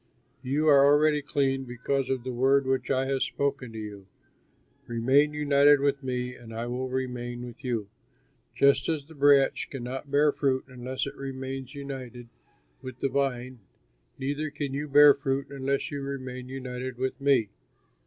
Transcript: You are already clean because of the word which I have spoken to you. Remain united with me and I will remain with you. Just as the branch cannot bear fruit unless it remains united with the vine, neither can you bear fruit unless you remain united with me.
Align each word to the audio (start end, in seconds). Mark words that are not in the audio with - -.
You 0.41 0.67
are 0.67 0.83
already 0.83 1.21
clean 1.21 1.63
because 1.65 2.09
of 2.09 2.23
the 2.23 2.33
word 2.33 2.65
which 2.65 2.89
I 2.89 3.05
have 3.05 3.21
spoken 3.21 3.71
to 3.73 3.77
you. 3.77 4.07
Remain 4.87 5.31
united 5.31 5.79
with 5.79 6.01
me 6.01 6.33
and 6.33 6.51
I 6.51 6.65
will 6.65 6.89
remain 6.89 7.45
with 7.45 7.63
you. 7.63 7.87
Just 8.55 8.89
as 8.89 9.05
the 9.05 9.13
branch 9.13 9.69
cannot 9.69 10.09
bear 10.09 10.31
fruit 10.31 10.63
unless 10.67 11.05
it 11.05 11.13
remains 11.15 11.75
united 11.75 12.29
with 12.81 12.99
the 12.99 13.09
vine, 13.09 13.59
neither 14.17 14.49
can 14.49 14.73
you 14.73 14.87
bear 14.87 15.13
fruit 15.13 15.49
unless 15.51 15.91
you 15.91 16.01
remain 16.01 16.49
united 16.49 16.97
with 16.97 17.21
me. 17.21 17.49